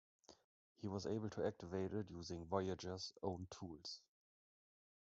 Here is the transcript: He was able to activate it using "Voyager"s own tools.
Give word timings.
He 0.77 0.87
was 0.87 1.05
able 1.05 1.29
to 1.29 1.45
activate 1.45 1.93
it 1.93 2.09
using 2.09 2.47
"Voyager"s 2.47 3.13
own 3.21 3.45
tools. 3.51 4.01